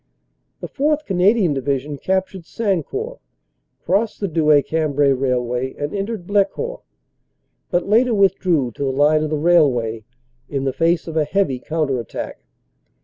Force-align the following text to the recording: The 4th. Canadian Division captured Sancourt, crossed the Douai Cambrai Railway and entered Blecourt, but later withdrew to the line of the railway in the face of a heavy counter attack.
The 0.61 0.67
4th. 0.67 1.05
Canadian 1.05 1.53
Division 1.53 1.99
captured 1.99 2.43
Sancourt, 2.43 3.19
crossed 3.85 4.19
the 4.19 4.27
Douai 4.27 4.61
Cambrai 4.63 5.11
Railway 5.11 5.75
and 5.75 5.93
entered 5.93 6.25
Blecourt, 6.25 6.81
but 7.69 7.87
later 7.87 8.15
withdrew 8.15 8.71
to 8.71 8.83
the 8.83 8.91
line 8.91 9.21
of 9.23 9.29
the 9.29 9.37
railway 9.37 10.03
in 10.49 10.63
the 10.63 10.73
face 10.73 11.07
of 11.07 11.15
a 11.17 11.23
heavy 11.23 11.59
counter 11.59 11.99
attack. 11.99 12.39